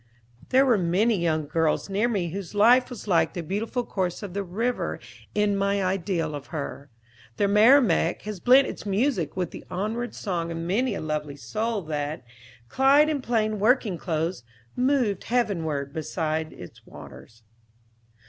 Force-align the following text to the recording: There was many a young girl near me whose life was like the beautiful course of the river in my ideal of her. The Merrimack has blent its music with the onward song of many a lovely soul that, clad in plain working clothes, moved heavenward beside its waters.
There 0.49 0.65
was 0.65 0.81
many 0.81 1.13
a 1.13 1.19
young 1.19 1.45
girl 1.45 1.79
near 1.87 2.09
me 2.09 2.29
whose 2.29 2.55
life 2.55 2.89
was 2.89 3.07
like 3.07 3.35
the 3.35 3.43
beautiful 3.43 3.85
course 3.85 4.23
of 4.23 4.33
the 4.33 4.41
river 4.43 4.99
in 5.35 5.55
my 5.55 5.83
ideal 5.83 6.33
of 6.33 6.47
her. 6.47 6.89
The 7.37 7.47
Merrimack 7.47 8.23
has 8.23 8.39
blent 8.39 8.67
its 8.67 8.83
music 8.83 9.37
with 9.37 9.51
the 9.51 9.63
onward 9.69 10.15
song 10.15 10.49
of 10.51 10.57
many 10.57 10.95
a 10.95 11.01
lovely 11.01 11.35
soul 11.35 11.83
that, 11.83 12.23
clad 12.67 13.09
in 13.09 13.21
plain 13.21 13.59
working 13.59 13.99
clothes, 13.99 14.41
moved 14.75 15.25
heavenward 15.25 15.93
beside 15.93 16.51
its 16.51 16.83
waters. 16.83 17.43